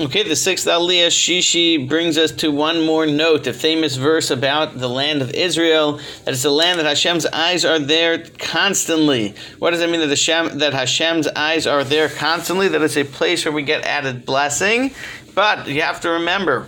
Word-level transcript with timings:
Okay, 0.00 0.22
the 0.22 0.34
sixth 0.34 0.66
Aliyah, 0.66 1.08
Shishi, 1.08 1.86
brings 1.86 2.16
us 2.16 2.32
to 2.32 2.50
one 2.50 2.86
more 2.86 3.04
note, 3.04 3.46
a 3.46 3.52
famous 3.52 3.96
verse 3.96 4.30
about 4.30 4.78
the 4.78 4.88
land 4.88 5.20
of 5.20 5.30
Israel, 5.32 5.98
that 6.24 6.28
it's 6.28 6.46
a 6.46 6.50
land 6.50 6.80
that 6.80 6.86
Hashem's 6.86 7.26
eyes 7.26 7.66
are 7.66 7.78
there 7.78 8.24
constantly. 8.38 9.34
What 9.58 9.72
does 9.72 9.82
it 9.82 9.90
mean 9.90 10.00
that, 10.00 10.08
Hashem, 10.08 10.56
that 10.60 10.72
Hashem's 10.72 11.28
eyes 11.28 11.66
are 11.66 11.84
there 11.84 12.08
constantly? 12.08 12.68
That 12.68 12.80
it's 12.80 12.96
a 12.96 13.04
place 13.04 13.44
where 13.44 13.52
we 13.52 13.60
get 13.60 13.84
added 13.84 14.24
blessing. 14.24 14.94
But 15.34 15.68
you 15.68 15.82
have 15.82 16.00
to 16.00 16.08
remember 16.08 16.66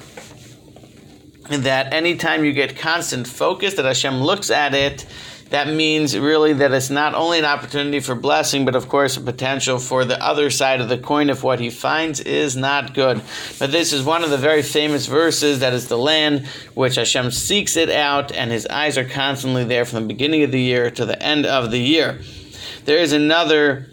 that 1.49 1.95
anytime 1.95 2.45
you 2.45 2.53
get 2.53 2.77
constant 2.77 3.27
focus, 3.27 3.73
that 3.77 3.87
Hashem 3.87 4.21
looks 4.21 4.51
at 4.51 4.75
it, 4.75 5.07
that 5.53 5.69
means 5.69 6.19
really 6.19 6.55
that 6.55 6.73
it's 6.73 6.89
not 6.89 7.15
only 7.15 7.39
an 7.39 7.45
opportunity 7.45 8.01
for 8.01 8.15
blessing, 8.15 8.65
but 8.65 8.75
of 8.75 8.89
course 8.89 9.19
a 9.19 9.21
potential 9.21 9.79
for 9.79 10.05
the 10.05 10.23
other 10.23 10.49
side 10.51 10.81
of 10.81 10.89
the 10.89 10.97
coin 10.97 11.29
if 11.29 11.43
what 11.43 11.61
he 11.61 11.69
finds 11.69 12.21
is 12.21 12.57
not 12.57 12.95
good. 12.95 13.21
But 13.59 13.71
this 13.71 13.93
is 13.93 14.03
one 14.03 14.25
of 14.25 14.31
the 14.31 14.39
very 14.39 14.63
famous 14.63 15.07
verses 15.07 15.61
that 15.61 15.75
is 15.75 15.89
the 15.89 15.99
land 15.99 16.47
which 16.75 16.97
Hashem 16.97 17.31
seeks 17.31 17.77
it 17.77 17.91
out, 17.91 18.33
and 18.33 18.51
his 18.51 18.67
eyes 18.67 18.97
are 18.97 19.05
constantly 19.05 19.65
there 19.65 19.85
from 19.85 20.01
the 20.01 20.09
beginning 20.09 20.43
of 20.43 20.53
the 20.53 20.61
year 20.61 20.91
to 20.91 21.05
the 21.05 21.23
end 21.23 21.45
of 21.45 21.71
the 21.71 21.81
year. 21.81 22.21
There 22.87 22.99
is 22.99 23.13
another 23.13 23.89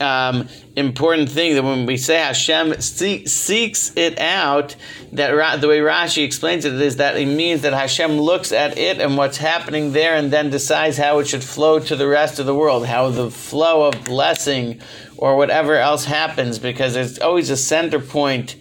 um, 0.00 0.48
important 0.78 1.28
thing 1.28 1.54
that 1.54 1.62
when 1.62 1.86
we 1.86 1.96
say 1.96 2.16
Hashem 2.16 2.80
see, 2.80 3.26
seeks 3.26 3.92
it 3.96 4.18
out, 4.18 4.76
that 5.12 5.60
the 5.60 5.68
way 5.68 5.78
Rashi 5.78 6.24
explains 6.24 6.64
it 6.64 6.74
is 6.74 6.96
that 6.96 7.16
it 7.16 7.26
means 7.26 7.62
that 7.62 7.72
Hashem 7.72 8.12
looks 8.18 8.52
at 8.52 8.78
it 8.78 9.00
and 9.00 9.16
what's 9.16 9.36
happening 9.38 9.92
there 9.92 10.14
and 10.14 10.30
then 10.30 10.50
decides 10.50 10.96
how 10.96 11.18
it 11.18 11.26
should 11.26 11.44
flow 11.44 11.78
to 11.80 11.96
the 11.96 12.06
rest 12.06 12.38
of 12.38 12.46
the 12.46 12.54
world, 12.54 12.86
how 12.86 13.10
the 13.10 13.30
flow 13.30 13.88
of 13.88 14.04
blessing 14.04 14.80
or 15.16 15.36
whatever 15.36 15.76
else 15.76 16.04
happens, 16.04 16.58
because 16.58 16.94
there's 16.94 17.18
always 17.18 17.50
a 17.50 17.56
center 17.56 17.98
point 17.98 18.56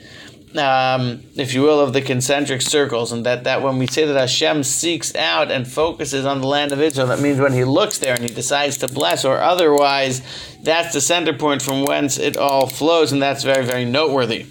um, 0.55 1.23
if 1.35 1.53
you 1.53 1.61
will, 1.61 1.79
of 1.79 1.93
the 1.93 2.01
concentric 2.01 2.61
circles, 2.61 3.11
and 3.11 3.25
that, 3.25 3.43
that 3.43 3.61
when 3.61 3.77
we 3.77 3.87
say 3.87 4.05
that 4.05 4.17
Hashem 4.17 4.63
seeks 4.63 5.13
out 5.15 5.51
and 5.51 5.67
focuses 5.67 6.25
on 6.25 6.41
the 6.41 6.47
land 6.47 6.71
of 6.71 6.81
Israel, 6.81 7.07
that 7.07 7.19
means 7.19 7.39
when 7.39 7.53
he 7.53 7.63
looks 7.63 7.97
there 7.97 8.13
and 8.13 8.23
he 8.23 8.33
decides 8.33 8.77
to 8.77 8.87
bless, 8.87 9.25
or 9.25 9.37
otherwise, 9.39 10.21
that's 10.63 10.93
the 10.93 11.01
center 11.01 11.33
point 11.33 11.61
from 11.61 11.83
whence 11.83 12.17
it 12.17 12.37
all 12.37 12.67
flows, 12.67 13.11
and 13.11 13.21
that's 13.21 13.43
very, 13.43 13.65
very 13.65 13.85
noteworthy. 13.85 14.45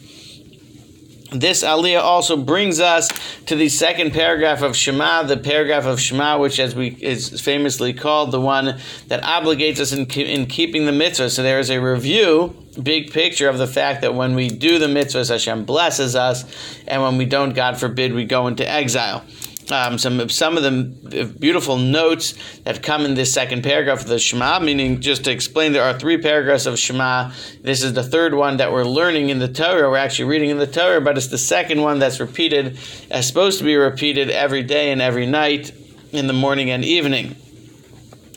This 1.32 1.64
aliyah 1.64 2.02
also 2.02 2.36
brings 2.36 2.78
us 2.78 3.08
to 3.46 3.56
the 3.56 3.68
second 3.68 4.12
paragraph 4.12 4.62
of 4.62 4.76
Shema, 4.76 5.24
the 5.24 5.36
paragraph 5.36 5.84
of 5.84 6.00
Shema, 6.00 6.38
which, 6.38 6.60
as 6.60 6.76
we 6.76 6.88
is 7.00 7.40
famously 7.40 7.92
called, 7.92 8.30
the 8.30 8.40
one 8.40 8.78
that 9.08 9.22
obligates 9.22 9.80
us 9.80 9.92
in, 9.92 10.06
in 10.06 10.46
keeping 10.46 10.86
the 10.86 10.92
mitzvah. 10.92 11.30
So 11.30 11.42
there 11.42 11.58
is 11.58 11.68
a 11.68 11.80
review, 11.80 12.54
big 12.80 13.12
picture 13.12 13.48
of 13.48 13.58
the 13.58 13.66
fact 13.66 14.02
that 14.02 14.14
when 14.14 14.36
we 14.36 14.48
do 14.48 14.78
the 14.78 14.86
mitzvahs, 14.86 15.30
Hashem 15.30 15.64
blesses 15.64 16.14
us, 16.14 16.44
and 16.86 17.02
when 17.02 17.18
we 17.18 17.24
don't, 17.24 17.54
God 17.54 17.76
forbid, 17.76 18.12
we 18.12 18.24
go 18.24 18.46
into 18.46 18.68
exile 18.68 19.24
um, 19.70 19.98
some 19.98 20.28
some 20.28 20.56
of 20.56 20.62
the 20.62 21.24
beautiful 21.38 21.76
notes 21.76 22.34
that 22.64 22.82
come 22.82 23.04
in 23.04 23.14
this 23.14 23.32
second 23.32 23.62
paragraph 23.62 24.02
of 24.02 24.06
the 24.08 24.18
Shema. 24.18 24.60
Meaning, 24.60 25.00
just 25.00 25.24
to 25.24 25.30
explain, 25.30 25.72
there 25.72 25.82
are 25.82 25.98
three 25.98 26.18
paragraphs 26.18 26.66
of 26.66 26.78
Shema. 26.78 27.32
This 27.62 27.82
is 27.82 27.92
the 27.92 28.02
third 28.02 28.34
one 28.34 28.58
that 28.58 28.72
we're 28.72 28.84
learning 28.84 29.30
in 29.30 29.38
the 29.38 29.48
Torah. 29.48 29.90
We're 29.90 29.96
actually 29.96 30.26
reading 30.26 30.50
in 30.50 30.58
the 30.58 30.66
Torah, 30.66 31.00
but 31.00 31.16
it's 31.16 31.28
the 31.28 31.38
second 31.38 31.82
one 31.82 31.98
that's 31.98 32.20
repeated, 32.20 32.78
as 33.10 33.26
supposed 33.26 33.58
to 33.58 33.64
be 33.64 33.76
repeated 33.76 34.30
every 34.30 34.62
day 34.62 34.92
and 34.92 35.02
every 35.02 35.26
night, 35.26 35.72
in 36.12 36.26
the 36.26 36.32
morning 36.32 36.70
and 36.70 36.84
evening. 36.84 37.36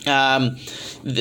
Um, 0.08 0.58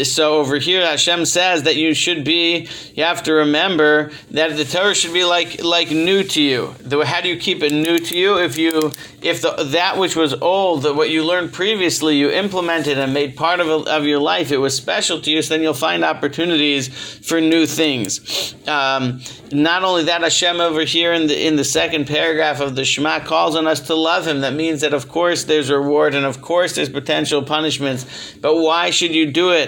so 0.05 0.39
over 0.39 0.57
here, 0.57 0.85
Hashem 0.85 1.25
says 1.25 1.63
that 1.63 1.77
you 1.77 1.95
should 1.95 2.25
be. 2.25 2.69
You 2.95 3.05
have 3.05 3.23
to 3.25 3.33
remember 3.33 4.11
that 4.33 4.57
the 4.57 4.65
Torah 4.65 4.95
should 4.95 5.13
be 5.13 5.25
like 5.25 5.63
like 5.63 5.91
new 5.91 6.25
to 6.25 6.43
you. 6.43 6.75
The, 6.81 7.05
how 7.05 7.21
do 7.21 7.29
you 7.29 7.37
keep 7.37 7.63
it 7.63 7.73
new 7.73 7.99
to 7.99 8.19
you? 8.19 8.39
If 8.39 8.59
you 8.59 8.93
if 9.23 9.43
the 9.43 9.53
that 9.71 9.97
which 9.99 10.17
was 10.17 10.35
old, 10.35 10.83
that 10.83 10.95
what 10.95 11.11
you 11.11 11.25
learned 11.25 11.53
previously, 11.53 12.17
you 12.17 12.31
implemented 12.31 12.99
and 12.99 13.15
made 13.15 13.37
part 13.37 13.61
of 13.61 13.69
of 13.87 14.05
your 14.05 14.19
life, 14.19 14.51
it 14.51 14.59
was 14.59 14.77
special 14.77 15.21
to 15.21 15.31
you. 15.31 15.43
So 15.43 15.55
then 15.55 15.63
you'll 15.63 15.75
find 15.75 16.05
opportunities 16.05 16.89
for 17.27 17.41
new 17.41 17.67
things. 17.67 18.55
Um, 18.67 19.21
not 19.53 19.85
only 19.85 20.05
that, 20.05 20.23
Hashem 20.23 20.61
over 20.61 20.83
here 20.83 21.13
in 21.13 21.29
the 21.29 21.47
in 21.47 21.57
the 21.57 21.65
second 21.65 22.07
paragraph 22.07 22.61
of 22.61 22.75
the 22.75 22.85
Shema 22.85 23.21
calls 23.21 23.55
on 23.55 23.67
us 23.67 23.81
to 23.87 23.95
love 23.95 24.27
Him. 24.27 24.41
That 24.41 24.55
means 24.55 24.81
that 24.81 24.93
of 24.93 25.09
course 25.09 25.45
there's 25.45 25.71
reward 25.71 26.15
and 26.15 26.27
of 26.27 26.43
course 26.43 26.75
there's 26.75 26.89
potential 26.89 27.43
punishments. 27.43 28.35
But 28.41 28.57
why 28.57 28.91
should 28.91 29.15
you 29.15 29.31
do 29.31 29.51
it? 29.51 29.68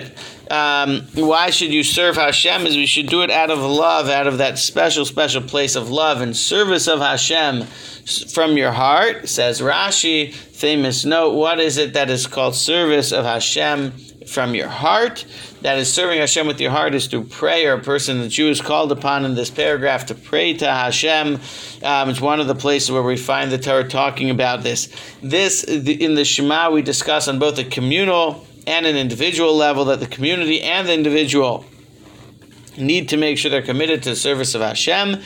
Um, 0.50 1.06
why 1.14 1.50
should 1.50 1.72
you 1.72 1.84
serve 1.84 2.16
Hashem? 2.16 2.66
Is 2.66 2.76
we 2.76 2.86
should 2.86 3.06
do 3.06 3.22
it 3.22 3.30
out 3.30 3.50
of 3.50 3.60
love, 3.60 4.08
out 4.08 4.26
of 4.26 4.38
that 4.38 4.58
special, 4.58 5.04
special 5.04 5.42
place 5.42 5.76
of 5.76 5.90
love 5.90 6.20
and 6.20 6.36
service 6.36 6.88
of 6.88 6.98
Hashem 6.98 7.66
from 8.32 8.56
your 8.56 8.72
heart. 8.72 9.28
Says 9.28 9.60
Rashi, 9.60 10.32
famous 10.32 11.04
note. 11.04 11.34
What 11.34 11.60
is 11.60 11.78
it 11.78 11.92
that 11.92 12.10
is 12.10 12.26
called 12.26 12.56
service 12.56 13.12
of 13.12 13.24
Hashem 13.24 13.92
from 14.26 14.54
your 14.54 14.68
heart? 14.68 15.24
That 15.62 15.78
is 15.78 15.92
serving 15.92 16.18
Hashem 16.18 16.46
with 16.46 16.60
your 16.60 16.70
heart 16.70 16.94
is 16.94 17.06
through 17.06 17.24
prayer. 17.24 17.74
A 17.74 17.80
person 17.80 18.20
the 18.20 18.28
Jew 18.28 18.48
is 18.48 18.60
called 18.60 18.90
upon 18.92 19.24
in 19.24 19.34
this 19.34 19.50
paragraph 19.50 20.06
to 20.06 20.14
pray 20.14 20.54
to 20.54 20.66
Hashem. 20.66 21.38
Um, 21.82 22.08
it's 22.08 22.20
one 22.20 22.40
of 22.40 22.46
the 22.46 22.54
places 22.54 22.90
where 22.90 23.02
we 23.02 23.16
find 23.16 23.52
the 23.52 23.58
Torah 23.58 23.88
talking 23.88 24.30
about 24.30 24.62
this. 24.62 24.88
This 25.22 25.62
in 25.64 26.14
the 26.14 26.24
Shema 26.24 26.70
we 26.70 26.82
discuss 26.82 27.28
on 27.28 27.38
both 27.38 27.58
a 27.58 27.64
communal 27.64 28.46
and 28.66 28.86
an 28.86 28.96
individual 28.96 29.56
level 29.56 29.86
that 29.86 30.00
the 30.00 30.06
community 30.06 30.62
and 30.62 30.88
the 30.88 30.94
individual 30.94 31.64
need 32.76 33.08
to 33.08 33.16
make 33.16 33.38
sure 33.38 33.50
they're 33.50 33.62
committed 33.62 34.02
to 34.04 34.10
the 34.10 34.16
service 34.16 34.54
of 34.54 34.60
Hashem 34.60 35.22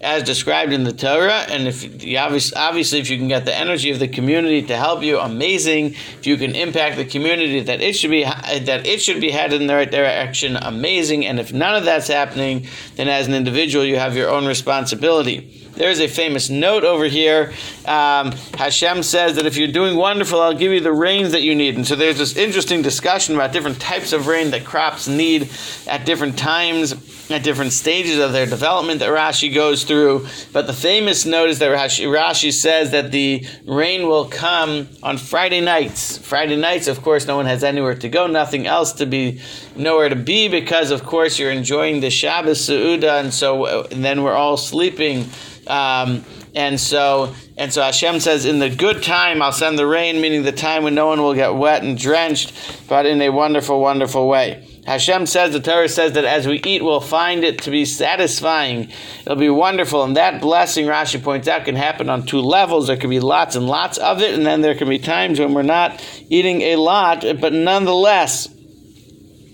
as 0.00 0.22
described 0.22 0.72
in 0.72 0.84
the 0.84 0.92
Torah. 0.92 1.44
And 1.48 1.66
if 1.66 2.04
you 2.04 2.18
obviously, 2.18 2.56
obviously, 2.56 3.00
if 3.00 3.10
you 3.10 3.18
can 3.18 3.28
get 3.28 3.44
the 3.44 3.56
energy 3.56 3.90
of 3.90 3.98
the 3.98 4.08
community 4.08 4.62
to 4.62 4.76
help 4.76 5.02
you, 5.02 5.18
amazing. 5.18 5.94
If 6.18 6.26
you 6.26 6.36
can 6.36 6.54
impact 6.54 6.96
the 6.96 7.04
community 7.04 7.60
that 7.60 7.80
it 7.80 7.94
should 7.94 8.10
be 8.10 8.24
that 8.24 8.86
it 8.86 9.00
should 9.00 9.20
be 9.20 9.30
headed 9.30 9.60
in 9.60 9.66
the 9.66 9.74
right 9.74 9.90
direction, 9.90 10.56
amazing. 10.56 11.26
And 11.26 11.40
if 11.40 11.52
none 11.52 11.74
of 11.74 11.84
that's 11.84 12.08
happening, 12.08 12.66
then 12.96 13.08
as 13.08 13.26
an 13.26 13.34
individual, 13.34 13.84
you 13.84 13.96
have 13.96 14.16
your 14.16 14.28
own 14.28 14.46
responsibility. 14.46 15.67
There's 15.78 16.00
a 16.00 16.08
famous 16.08 16.50
note 16.50 16.82
over 16.82 17.04
here. 17.04 17.52
Um, 17.86 18.32
Hashem 18.58 19.04
says 19.04 19.36
that 19.36 19.46
if 19.46 19.56
you're 19.56 19.70
doing 19.70 19.96
wonderful, 19.96 20.40
I'll 20.40 20.52
give 20.52 20.72
you 20.72 20.80
the 20.80 20.92
rains 20.92 21.30
that 21.30 21.42
you 21.42 21.54
need. 21.54 21.76
And 21.76 21.86
so 21.86 21.94
there's 21.94 22.18
this 22.18 22.36
interesting 22.36 22.82
discussion 22.82 23.36
about 23.36 23.52
different 23.52 23.80
types 23.80 24.12
of 24.12 24.26
rain 24.26 24.50
that 24.50 24.64
crops 24.64 25.06
need 25.06 25.48
at 25.86 26.04
different 26.04 26.36
times 26.36 26.94
at 27.30 27.42
different 27.42 27.72
stages 27.72 28.18
of 28.18 28.32
their 28.32 28.46
development 28.46 29.00
that 29.00 29.10
Rashi 29.10 29.54
goes 29.54 29.84
through. 29.84 30.26
But 30.52 30.66
the 30.66 30.72
famous 30.72 31.26
note 31.26 31.50
is 31.50 31.58
that 31.58 31.70
Rashi, 31.70 32.52
says 32.52 32.90
that 32.92 33.12
the 33.12 33.46
rain 33.66 34.06
will 34.06 34.24
come 34.24 34.88
on 35.02 35.18
Friday 35.18 35.60
nights. 35.60 36.18
Friday 36.18 36.56
nights, 36.56 36.88
of 36.88 37.02
course, 37.02 37.26
no 37.26 37.36
one 37.36 37.46
has 37.46 37.62
anywhere 37.62 37.94
to 37.94 38.08
go, 38.08 38.26
nothing 38.26 38.66
else 38.66 38.92
to 38.94 39.06
be, 39.06 39.40
nowhere 39.76 40.08
to 40.08 40.16
be, 40.16 40.48
because 40.48 40.90
of 40.90 41.04
course 41.04 41.38
you're 41.38 41.50
enjoying 41.50 42.00
the 42.00 42.10
Shabbos 42.10 42.66
Seudah, 42.66 43.20
and 43.20 43.32
so 43.32 43.84
and 43.84 44.04
then 44.04 44.22
we're 44.22 44.34
all 44.34 44.56
sleeping. 44.56 45.26
Um, 45.68 46.24
and 46.54 46.80
so 46.80 47.34
and 47.56 47.72
so 47.72 47.82
Hashem 47.82 48.20
says, 48.20 48.46
in 48.46 48.58
the 48.58 48.70
good 48.70 49.02
time 49.02 49.42
I'll 49.42 49.52
send 49.52 49.78
the 49.78 49.86
rain, 49.86 50.20
meaning 50.20 50.42
the 50.42 50.52
time 50.52 50.84
when 50.84 50.94
no 50.94 51.06
one 51.06 51.20
will 51.20 51.34
get 51.34 51.54
wet 51.54 51.82
and 51.82 51.98
drenched, 51.98 52.86
but 52.88 53.04
in 53.04 53.20
a 53.20 53.30
wonderful, 53.30 53.80
wonderful 53.80 54.28
way. 54.28 54.66
Hashem 54.86 55.26
says, 55.26 55.52
the 55.52 55.60
Torah 55.60 55.88
says 55.88 56.12
that 56.12 56.24
as 56.24 56.46
we 56.46 56.62
eat, 56.62 56.82
we'll 56.82 57.00
find 57.00 57.44
it 57.44 57.60
to 57.62 57.70
be 57.70 57.84
satisfying. 57.84 58.90
It'll 59.20 59.36
be 59.36 59.50
wonderful. 59.50 60.02
And 60.02 60.16
that 60.16 60.40
blessing, 60.40 60.86
Rashi 60.86 61.22
points 61.22 61.46
out, 61.46 61.66
can 61.66 61.76
happen 61.76 62.08
on 62.08 62.24
two 62.24 62.40
levels. 62.40 62.86
There 62.86 62.96
can 62.96 63.10
be 63.10 63.20
lots 63.20 63.54
and 63.54 63.66
lots 63.66 63.98
of 63.98 64.22
it, 64.22 64.32
and 64.32 64.46
then 64.46 64.62
there 64.62 64.74
can 64.74 64.88
be 64.88 64.98
times 64.98 65.40
when 65.40 65.52
we're 65.52 65.60
not 65.60 66.02
eating 66.30 66.62
a 66.62 66.76
lot, 66.76 67.22
but 67.38 67.52
nonetheless, 67.52 68.48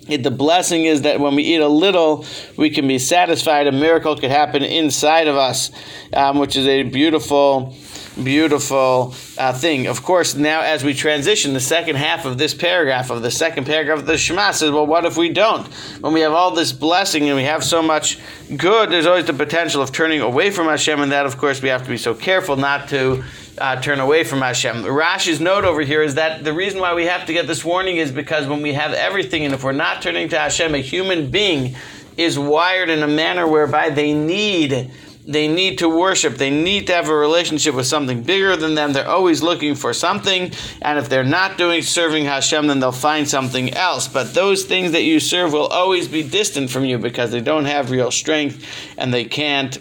it, 0.09 0.23
the 0.23 0.31
blessing 0.31 0.85
is 0.85 1.03
that 1.03 1.21
when 1.21 1.35
we 1.35 1.43
eat 1.43 1.61
a 1.61 1.69
little, 1.69 2.25
we 2.57 2.71
can 2.71 2.87
be 2.87 2.99
satisfied. 2.99 3.67
A 3.67 3.73
miracle 3.73 4.17
could 4.17 4.31
happen 4.31 4.63
inside 4.63 5.29
of 5.29 5.37
us, 5.37 5.71
um, 6.13 6.39
which 6.39 6.57
is 6.57 6.67
a 6.67 6.83
beautiful 6.83 7.75
beautiful 8.23 9.15
uh, 9.39 9.53
thing. 9.53 9.87
Of 9.87 10.03
course, 10.03 10.35
now 10.35 10.61
as 10.61 10.85
we 10.85 10.95
transition, 10.95 11.53
the 11.53 11.61
second 11.61 11.97
half 11.97 12.25
of 12.25 12.39
this 12.39 12.55
paragraph, 12.55 13.11
of 13.11 13.23
the 13.23 13.31
second 13.31 13.65
paragraph 13.65 13.99
of 13.99 14.07
the 14.07 14.17
Shema 14.17 14.53
says, 14.53 14.71
well, 14.71 14.87
what 14.87 15.05
if 15.05 15.17
we 15.17 15.31
don't? 15.31 15.67
When 16.01 16.13
we 16.13 16.21
have 16.21 16.33
all 16.33 16.53
this 16.53 16.73
blessing 16.73 17.29
and 17.29 17.37
we 17.37 17.45
have 17.45 17.65
so 17.65 17.83
much 17.83 18.19
good, 18.57 18.91
there's 18.91 19.07
always 19.07 19.27
the 19.27 19.33
potential 19.33 19.83
of 19.83 19.91
turning 19.91 20.21
away 20.21 20.51
from 20.51 20.67
Hashem, 20.67 21.01
and 21.01 21.13
that, 21.13 21.27
of 21.27 21.39
course, 21.39 21.61
we 21.61 21.69
have 21.71 21.83
to 21.83 21.89
be 21.89 21.99
so 21.99 22.15
careful 22.15 22.57
not 22.57 22.89
to. 22.91 23.25
Uh, 23.57 23.81
turn 23.81 24.01
away 24.01 24.25
from 24.25 24.41
Hashem. 24.41 24.83
Rashi's 24.83 25.41
note 25.41 25.65
over 25.65 25.81
here 25.83 26.03
is 26.03 26.17
that 26.17 26.43
the 26.43 26.53
reason 26.53 26.81
why 26.81 26.95
we 26.95 27.05
have 27.05 27.27
to 27.27 27.33
get 27.33 27.47
this 27.47 27.65
warning 27.65 27.99
is 27.99 28.11
because 28.11 28.49
when 28.49 28.63
we 28.63 28.73
have 28.73 28.93
everything, 28.93 29.45
and 29.45 29.55
if 29.55 29.63
we're 29.63 29.71
not 29.71 30.03
turning 30.03 30.29
to 30.31 30.39
Hashem, 30.39 30.75
a 30.75 30.79
human 30.79 31.31
being 31.31 31.77
is 32.17 32.37
wired 32.37 32.91
in 32.91 33.03
a 33.05 33.09
manner 33.09 33.47
whereby 33.47 33.91
they 33.91 34.13
need 34.13 34.91
they 35.27 35.49
need 35.49 35.79
to 35.79 35.89
worship. 35.89 36.35
They 36.35 36.51
need 36.51 36.87
to 36.89 36.93
have 36.93 37.09
a 37.09 37.15
relationship 37.15 37.75
with 37.75 37.87
something 37.87 38.23
bigger 38.23 38.57
than 38.57 38.75
them. 38.75 38.93
They're 38.93 39.09
always 39.09 39.43
looking 39.43 39.75
for 39.75 39.95
something. 39.95 40.53
And 40.83 40.99
if 40.99 41.09
they're 41.09 41.25
not 41.25 41.57
doing 41.57 41.83
serving 41.83 42.27
Hashem, 42.27 42.67
then 42.67 42.81
they'll 42.81 42.93
find 42.93 43.27
something 43.27 43.73
else. 43.73 44.07
But 44.07 44.35
those 44.35 44.65
things 44.65 44.93
that 44.93 45.03
you 45.03 45.21
serve 45.21 45.53
will 45.53 45.67
always 45.67 46.09
be 46.09 46.23
distant 46.23 46.71
from 46.71 46.85
you 46.85 46.99
because 46.99 47.31
they 47.31 47.41
don't 47.41 47.65
have 47.65 47.91
real 47.91 48.11
strength 48.11 48.67
and 48.99 49.15
they 49.15 49.25
can't 49.25 49.79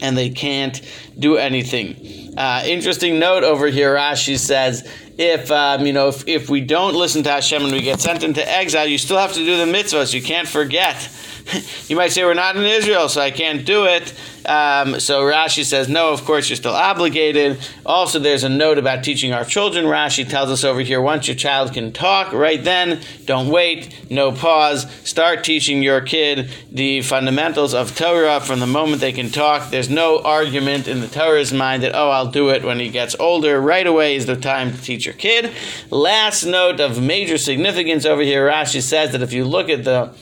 and 0.00 0.16
they 0.16 0.30
can't 0.30 0.80
do 1.18 1.36
anything. 1.36 2.36
Uh, 2.36 2.62
interesting 2.64 3.18
note 3.18 3.44
over 3.44 3.66
here, 3.66 3.96
Rashi 3.96 4.38
says, 4.38 4.88
if 5.18 5.50
um, 5.50 5.84
you 5.84 5.92
know, 5.92 6.08
if, 6.08 6.26
if 6.28 6.48
we 6.48 6.60
don't 6.60 6.94
listen 6.94 7.24
to 7.24 7.30
Hashem 7.30 7.64
and 7.64 7.72
we 7.72 7.82
get 7.82 8.00
sent 8.00 8.22
into 8.22 8.48
exile, 8.48 8.86
you 8.86 8.98
still 8.98 9.18
have 9.18 9.32
to 9.32 9.44
do 9.44 9.56
the 9.56 9.70
mitzvahs. 9.70 10.14
You 10.14 10.22
can't 10.22 10.46
forget. 10.46 10.96
you 11.88 11.96
might 11.96 12.12
say 12.12 12.24
we're 12.24 12.34
not 12.34 12.56
in 12.56 12.64
Israel, 12.64 13.08
so 13.08 13.20
I 13.20 13.30
can't 13.30 13.64
do 13.64 13.86
it. 13.86 14.12
Um, 14.44 14.98
so 14.98 15.22
Rashi 15.22 15.64
says, 15.64 15.88
no, 15.88 16.12
of 16.12 16.24
course 16.24 16.48
you're 16.48 16.56
still 16.56 16.74
obligated. 16.74 17.58
Also, 17.84 18.18
there's 18.18 18.44
a 18.44 18.48
note 18.48 18.78
about 18.78 19.04
teaching 19.04 19.34
our 19.34 19.44
children. 19.44 19.84
Rashi 19.84 20.26
tells 20.26 20.50
us 20.50 20.64
over 20.64 20.80
here, 20.80 21.00
once 21.00 21.28
your 21.28 21.36
child 21.36 21.74
can 21.74 21.92
talk, 21.92 22.32
right 22.32 22.62
then, 22.62 23.00
don't 23.26 23.48
wait, 23.48 23.94
no 24.10 24.32
pause. 24.32 24.90
Start 25.04 25.44
teaching 25.44 25.82
your 25.82 26.00
kid 26.00 26.50
the 26.72 27.02
fundamentals 27.02 27.74
of 27.74 27.94
Torah 27.94 28.40
from 28.40 28.60
the 28.60 28.66
moment 28.66 29.00
they 29.00 29.12
can 29.12 29.30
talk. 29.30 29.70
There's 29.70 29.90
no 29.90 30.20
argument 30.22 30.88
in 30.88 31.00
the 31.00 31.08
Torah's 31.08 31.52
mind 31.52 31.82
that, 31.82 31.94
oh, 31.94 32.10
I'll 32.10 32.30
do 32.30 32.48
it 32.48 32.64
when 32.64 32.78
he 32.78 32.88
gets 32.88 33.16
older. 33.20 33.60
Right 33.60 33.86
away 33.86 34.16
is 34.16 34.24
the 34.24 34.36
time 34.36 34.72
to 34.72 34.80
teach 34.80 35.04
your 35.04 35.14
kid. 35.14 35.52
Last 35.90 36.44
note 36.44 36.80
of 36.80 37.02
major 37.02 37.36
significance 37.36 38.06
over 38.06 38.22
here, 38.22 38.48
Rashi 38.48 38.80
says 38.80 39.12
that 39.12 39.20
if 39.22 39.32
you 39.32 39.44
look 39.44 39.68
at 39.68 39.84
the 39.84 40.14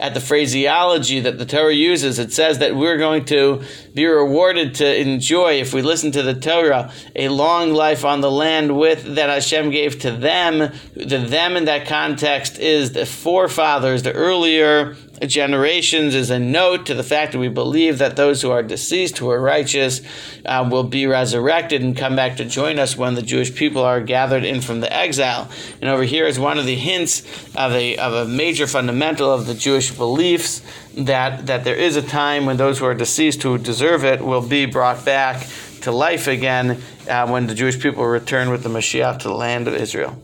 at 0.00 0.14
the 0.14 0.20
phraseology 0.20 1.20
that 1.20 1.38
the 1.38 1.44
Torah 1.44 1.74
uses, 1.74 2.18
it 2.18 2.32
says 2.32 2.58
that 2.58 2.74
we're 2.74 2.96
going 2.96 3.26
to 3.26 3.62
be 3.94 4.06
rewarded 4.06 4.74
to 4.76 5.00
enjoy, 5.00 5.60
if 5.60 5.74
we 5.74 5.82
listen 5.82 6.10
to 6.12 6.22
the 6.22 6.34
Torah, 6.34 6.92
a 7.14 7.28
long 7.28 7.72
life 7.72 8.04
on 8.04 8.22
the 8.22 8.30
land 8.30 8.78
with 8.78 9.16
that 9.16 9.28
Hashem 9.28 9.70
gave 9.70 9.98
to 10.00 10.10
them. 10.10 10.72
The 10.94 11.18
them 11.18 11.56
in 11.56 11.66
that 11.66 11.86
context 11.86 12.58
is 12.58 12.92
the 12.92 13.04
forefathers, 13.04 14.02
the 14.02 14.12
earlier 14.12 14.96
generations 15.26 16.14
is 16.14 16.30
a 16.30 16.38
note 16.38 16.86
to 16.86 16.94
the 16.94 17.02
fact 17.02 17.32
that 17.32 17.38
we 17.38 17.48
believe 17.48 17.98
that 17.98 18.16
those 18.16 18.42
who 18.42 18.50
are 18.50 18.62
deceased, 18.62 19.18
who 19.18 19.30
are 19.30 19.40
righteous, 19.40 20.00
uh, 20.44 20.66
will 20.70 20.84
be 20.84 21.06
resurrected 21.06 21.82
and 21.82 21.96
come 21.96 22.16
back 22.16 22.36
to 22.38 22.44
join 22.44 22.78
us 22.78 22.96
when 22.96 23.14
the 23.14 23.22
Jewish 23.22 23.54
people 23.54 23.82
are 23.82 24.00
gathered 24.00 24.44
in 24.44 24.60
from 24.60 24.80
the 24.80 24.92
exile. 24.92 25.50
And 25.80 25.90
over 25.90 26.04
here 26.04 26.26
is 26.26 26.38
one 26.38 26.58
of 26.58 26.66
the 26.66 26.74
hints 26.74 27.22
of 27.54 27.72
a, 27.72 27.96
of 27.98 28.12
a 28.12 28.24
major 28.26 28.66
fundamental 28.66 29.32
of 29.32 29.46
the 29.46 29.54
Jewish 29.54 29.90
beliefs 29.90 30.62
that, 30.96 31.46
that 31.46 31.64
there 31.64 31.76
is 31.76 31.96
a 31.96 32.02
time 32.02 32.46
when 32.46 32.56
those 32.56 32.78
who 32.78 32.86
are 32.86 32.94
deceased 32.94 33.42
who 33.42 33.58
deserve 33.58 34.04
it 34.04 34.20
will 34.20 34.46
be 34.46 34.66
brought 34.66 35.04
back 35.04 35.46
to 35.82 35.92
life 35.92 36.26
again 36.26 36.80
uh, 37.08 37.26
when 37.28 37.46
the 37.46 37.54
Jewish 37.54 37.80
people 37.80 38.06
return 38.06 38.50
with 38.50 38.62
the 38.62 38.68
Mashiach 38.68 39.18
to 39.20 39.28
the 39.28 39.34
land 39.34 39.68
of 39.68 39.74
Israel. 39.74 40.20